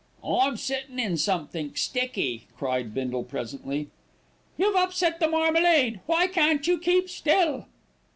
"I'm 0.25 0.57
sittin' 0.57 0.99
in 0.99 1.15
somethink 1.15 1.77
sticky," 1.77 2.47
cried 2.57 2.91
Bindle 2.91 3.23
presently. 3.23 3.89
"You've 4.57 4.75
upset 4.75 5.19
the 5.19 5.27
marmalade. 5.27 5.99
Why 6.07 6.25
can't 6.25 6.65
you 6.65 6.79
keep 6.79 7.07
still?" 7.07 7.67